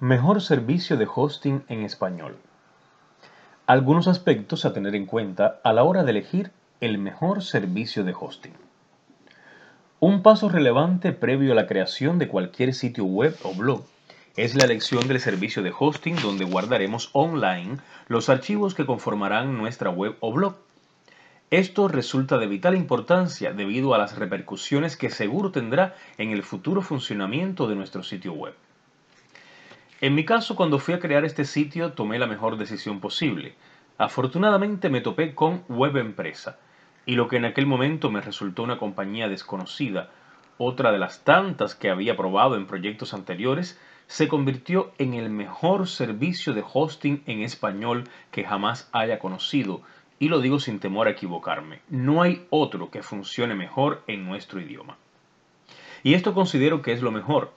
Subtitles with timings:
[0.00, 2.36] Mejor servicio de hosting en español.
[3.66, 6.50] Algunos aspectos a tener en cuenta a la hora de elegir
[6.82, 8.52] el mejor servicio de hosting.
[9.98, 13.86] Un paso relevante previo a la creación de cualquier sitio web o blog
[14.36, 19.88] es la elección del servicio de hosting donde guardaremos online los archivos que conformarán nuestra
[19.88, 20.56] web o blog.
[21.50, 26.82] Esto resulta de vital importancia debido a las repercusiones que seguro tendrá en el futuro
[26.82, 28.52] funcionamiento de nuestro sitio web.
[30.02, 33.54] En mi caso, cuando fui a crear este sitio, tomé la mejor decisión posible.
[33.96, 36.58] Afortunadamente me topé con Web Empresa,
[37.06, 40.10] y lo que en aquel momento me resultó una compañía desconocida,
[40.58, 45.88] otra de las tantas que había probado en proyectos anteriores, se convirtió en el mejor
[45.88, 49.80] servicio de hosting en español que jamás haya conocido,
[50.18, 51.80] y lo digo sin temor a equivocarme.
[51.88, 54.98] No hay otro que funcione mejor en nuestro idioma.
[56.02, 57.52] Y esto considero que es lo mejor,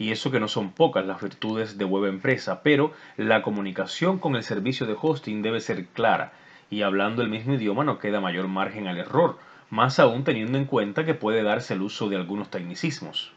[0.00, 4.34] y eso que no son pocas las virtudes de web empresa, pero la comunicación con
[4.34, 6.32] el servicio de hosting debe ser clara
[6.70, 9.36] y hablando el mismo idioma no queda mayor margen al error,
[9.68, 13.34] más aún teniendo en cuenta que puede darse el uso de algunos tecnicismos.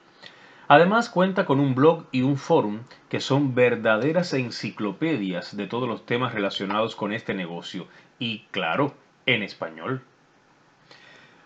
[0.69, 6.05] Además cuenta con un blog y un forum que son verdaderas enciclopedias de todos los
[6.05, 7.87] temas relacionados con este negocio
[8.19, 8.93] y, claro,
[9.25, 10.01] en español.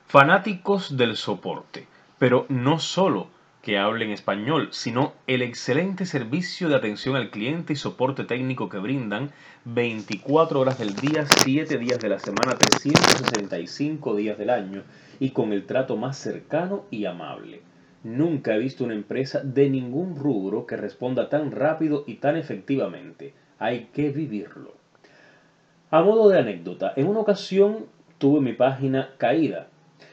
[0.05, 1.87] Fanáticos del soporte,
[2.19, 3.35] pero no solo
[3.67, 8.77] que hablen español, sino el excelente servicio de atención al cliente y soporte técnico que
[8.77, 9.31] brindan
[9.65, 14.83] 24 horas del día, 7 días de la semana, 365 días del año
[15.19, 17.61] y con el trato más cercano y amable.
[18.05, 23.33] Nunca he visto una empresa de ningún rubro que responda tan rápido y tan efectivamente.
[23.59, 24.75] Hay que vivirlo.
[25.91, 27.87] A modo de anécdota, en una ocasión
[28.17, 29.67] tuve mi página caída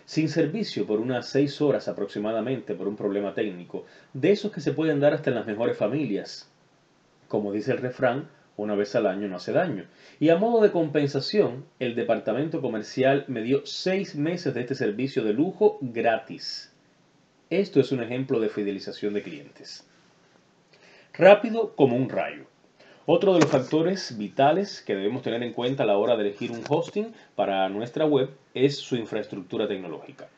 [0.05, 4.73] sin servicio por unas seis horas aproximadamente por un problema técnico, de esos que se
[4.73, 6.51] pueden dar hasta en las mejores familias.
[7.29, 9.87] Como dice el refrán, una vez al año no hace daño.
[10.21, 15.25] Y a modo de compensación, el departamento comercial me dio seis meses de este servicio
[15.25, 16.73] de lujo gratis.
[17.51, 19.87] Esto es un ejemplo de fidelización de clientes.
[21.13, 22.45] Rápido como un rayo.
[23.07, 26.51] Otro de los factores vitales que debemos tener en cuenta a la hora de elegir
[26.51, 30.29] un hosting para nuestra web es su infraestructura tecnológica.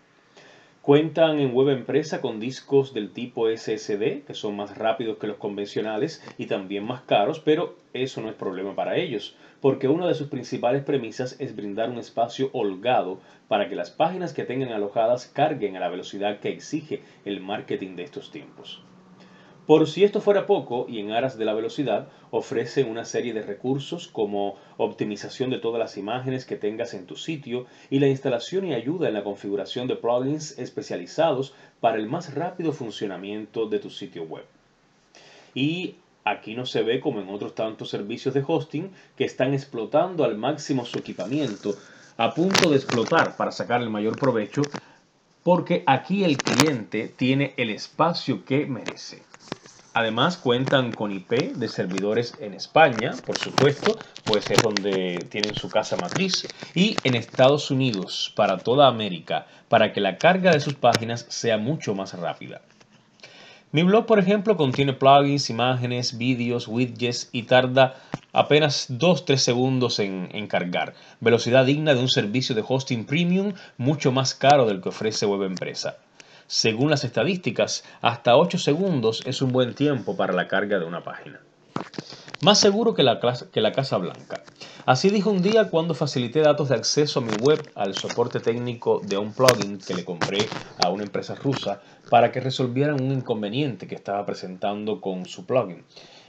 [0.86, 5.36] Cuentan en web empresa con discos del tipo SSD, que son más rápidos que los
[5.36, 10.14] convencionales y también más caros, pero eso no es problema para ellos, porque una de
[10.14, 15.26] sus principales premisas es brindar un espacio holgado para que las páginas que tengan alojadas
[15.26, 18.80] carguen a la velocidad que exige el marketing de estos tiempos.
[19.66, 23.42] Por si esto fuera poco, y en aras de la velocidad, ofrece una serie de
[23.42, 28.66] recursos como optimización de todas las imágenes que tengas en tu sitio y la instalación
[28.66, 33.90] y ayuda en la configuración de plugins especializados para el más rápido funcionamiento de tu
[33.90, 34.44] sitio web.
[35.52, 40.22] Y aquí no se ve como en otros tantos servicios de hosting que están explotando
[40.22, 41.74] al máximo su equipamiento,
[42.18, 44.62] a punto de explotar para sacar el mayor provecho,
[45.46, 49.22] porque aquí el cliente tiene el espacio que merece.
[49.94, 55.70] Además cuentan con IP de servidores en España, por supuesto, pues es donde tienen su
[55.70, 60.74] casa matriz, y en Estados Unidos, para toda América, para que la carga de sus
[60.74, 62.60] páginas sea mucho más rápida.
[63.72, 67.96] Mi blog, por ejemplo, contiene plugins, imágenes, vídeos, widgets y tarda
[68.32, 70.94] apenas 2-3 segundos en, cargar.
[71.20, 75.42] Velocidad digna de un servicio de hosting premium mucho más caro del que ofrece Web
[75.42, 75.96] Empresa.
[76.46, 81.02] Según las estadísticas, hasta 8 segundos es un buen tiempo para la carga de una
[81.02, 81.40] página.
[82.40, 84.44] Más seguro que la, Casa Blanca.
[84.84, 89.00] Así dijo un día cuando facilité datos de acceso a mi web al soporte técnico
[89.02, 93.86] de un plugin que le compré a una empresa rusa para que resolvieran un inconveniente
[93.86, 95.84] que estaba presentando con su plugin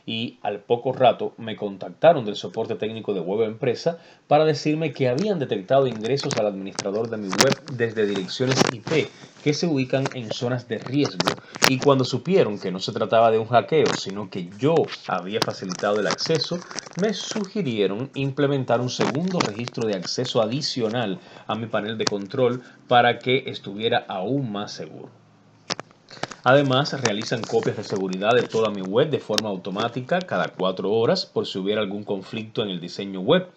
[0.07, 5.09] y al poco rato me contactaron del soporte técnico de web empresa para decirme que
[5.09, 9.09] habían detectado ingresos al administrador de mi web desde direcciones IP
[9.43, 11.27] que se ubican en zonas de riesgo
[11.69, 14.75] y cuando supieron que no se trataba de un hackeo sino que yo
[15.07, 16.57] había facilitado el acceso
[17.01, 23.19] me sugirieron implementar un segundo registro de acceso adicional a mi panel de control para
[23.19, 25.26] que estuviera aún más seguro.
[26.49, 31.25] Además, realizan copias de seguridad de toda mi web de forma automática cada cuatro horas
[31.25, 33.49] por si hubiera algún conflicto en el diseño web.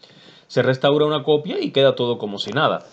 [0.49, 2.85] Se restaura una copia y queda todo como si nada.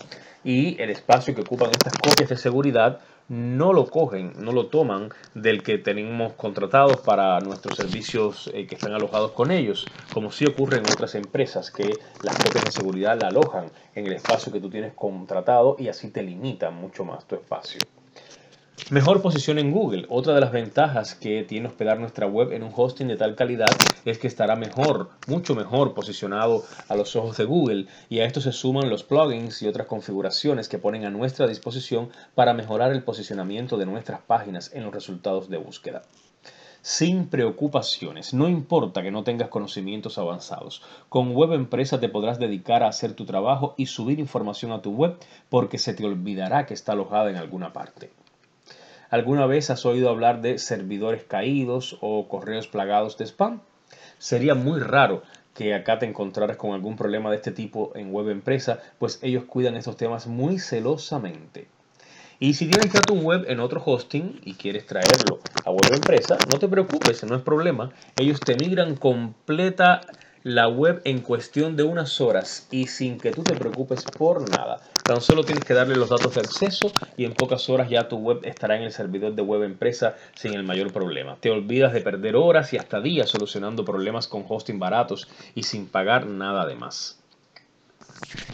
[0.44, 5.08] Y el espacio que ocupan estas copias de seguridad no lo cogen, no lo toman
[5.34, 9.84] del que tenemos contratados para nuestros servicios eh, que están alojados con ellos,
[10.14, 11.90] como sí ocurre en otras empresas que
[12.22, 16.10] las copias de seguridad la alojan en el espacio que tú tienes contratado y así
[16.10, 17.80] te limitan mucho más tu espacio.
[18.90, 20.06] Mejor posición en Google.
[20.08, 23.68] Otra de las ventajas que tiene hospedar nuestra web en un hosting de tal calidad
[24.06, 28.40] es que estará mejor, mucho mejor posicionado a los ojos de Google y a esto
[28.40, 33.02] se suman los plugins y otras configuraciones que ponen a nuestra disposición para mejorar el
[33.02, 36.02] posicionamiento de nuestras páginas en los resultados de búsqueda
[36.80, 38.32] sin preocupaciones.
[38.32, 40.82] No importa que no tengas conocimientos avanzados.
[41.10, 44.92] Con Web Empresa te podrás dedicar a hacer tu trabajo y subir información a tu
[44.92, 45.18] web
[45.50, 48.10] porque se te olvidará que está alojada en alguna parte.
[49.10, 53.60] ¿Alguna vez has oído hablar de servidores caídos o correos plagados de spam?
[54.18, 55.22] Sería muy raro
[55.54, 59.44] que acá te encontraras con algún problema de este tipo en web empresa, pues ellos
[59.44, 61.68] cuidan estos temas muy celosamente.
[62.38, 66.36] Y si tienes ya tu web en otro hosting y quieres traerlo a web empresa,
[66.52, 67.90] no te preocupes, no es problema.
[68.16, 70.02] Ellos te migran completa
[70.48, 74.80] la web en cuestión de unas horas y sin que tú te preocupes por nada.
[75.04, 78.16] Tan solo tienes que darle los datos de acceso y en pocas horas ya tu
[78.16, 81.36] web estará en el servidor de web empresa sin el mayor problema.
[81.38, 85.86] Te olvidas de perder horas y hasta días solucionando problemas con hosting baratos y sin
[85.86, 87.18] pagar nada de más.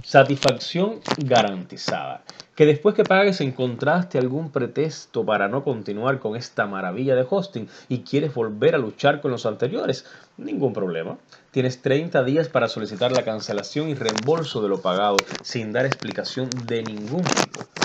[0.03, 2.25] Satisfacción garantizada.
[2.55, 7.69] Que después que pagues encontraste algún pretexto para no continuar con esta maravilla de hosting
[7.89, 10.07] y quieres volver a luchar con los anteriores,
[10.37, 11.19] ningún problema.
[11.51, 16.49] Tienes 30 días para solicitar la cancelación y reembolso de lo pagado sin dar explicación
[16.67, 17.84] de ningún tipo.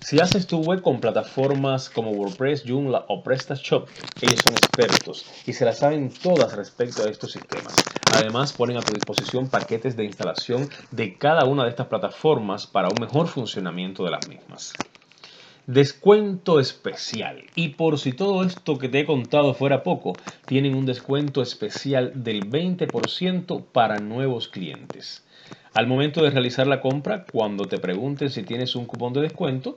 [0.00, 3.88] Si haces tu web con plataformas como WordPress, Joomla o PrestaShop,
[4.22, 7.74] ellos son expertos y se la saben todas respecto a estos sistemas.
[8.14, 12.88] Además, ponen a tu disposición paquetes de instalación de cada una de estas plataformas para
[12.88, 14.74] un mejor funcionamiento de las mismas.
[15.66, 17.42] Descuento especial.
[17.56, 20.12] Y por si todo esto que te he contado fuera poco,
[20.46, 25.24] tienen un descuento especial del 20% para nuevos clientes.
[25.76, 29.76] Al momento de realizar la compra, cuando te pregunten si tienes un cupón de descuento,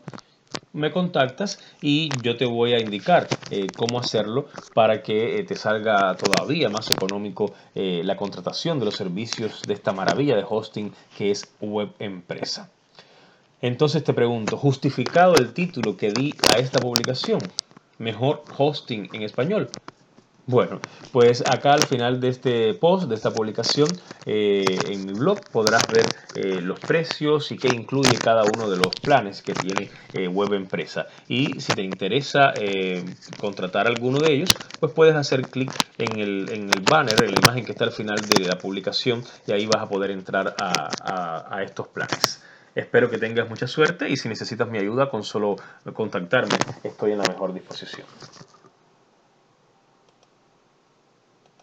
[0.72, 5.58] me contactas y yo te voy a indicar eh, cómo hacerlo para que eh, te
[5.58, 10.94] salga todavía más económico eh, la contratación de los servicios de esta maravilla de hosting
[11.18, 12.70] que es Web Empresa.
[13.62, 17.52] Entonces te pregunto, justificado el título que di a esta publicación,
[17.98, 19.70] mejor hosting en español,
[20.50, 20.80] bueno,
[21.12, 23.88] pues acá al final de este post, de esta publicación,
[24.26, 28.78] eh, en mi blog podrás ver eh, los precios y qué incluye cada uno de
[28.78, 31.06] los planes que tiene eh, Web Empresa.
[31.28, 32.52] Y si te interesa
[33.40, 34.50] contratar alguno de ellos,
[34.80, 37.92] pues puedes hacer clic en el, en el, banner, en la imagen que está al
[37.92, 42.42] final de la publicación y ahí vas a poder entrar a estos planes.
[42.74, 45.58] Espero que tengas mucha suerte y si necesitas mi ayuda con solo
[45.94, 48.08] contactarme, estoy en la mejor disposición.